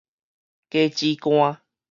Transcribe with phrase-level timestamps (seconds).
[0.71, 1.61] 果子乾